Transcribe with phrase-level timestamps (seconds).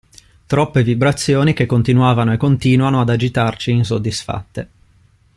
[0.47, 4.69] Troppe vibrazioni che continuavano e continuano ad agitarci insoddisfatte.